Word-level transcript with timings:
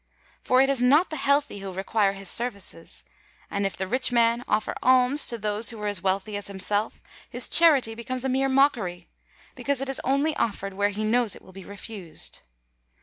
For 0.41 0.63
it 0.63 0.69
is 0.69 0.81
not 0.81 1.11
the 1.11 1.15
healthy 1.15 1.59
who 1.59 1.71
require 1.71 2.13
his 2.13 2.27
services. 2.27 3.03
And 3.51 3.67
if 3.67 3.77
the 3.77 3.85
rich 3.85 4.11
man 4.11 4.43
offer 4.47 4.73
alms 4.81 5.27
to 5.27 5.37
those 5.37 5.69
who 5.69 5.79
are 5.79 5.85
as 5.85 6.01
wealthy 6.01 6.35
as 6.35 6.47
himself, 6.47 7.03
his 7.29 7.47
charity 7.47 7.93
becomes 7.93 8.25
a 8.25 8.29
mere 8.29 8.49
mockery, 8.49 9.09
because 9.53 9.79
it 9.79 9.89
is 9.89 10.01
only 10.03 10.35
offered 10.37 10.73
where 10.73 10.89
he 10.89 11.03
knows 11.03 11.35
it 11.35 11.43
will 11.43 11.53
be 11.53 11.65
refused. 11.65 12.39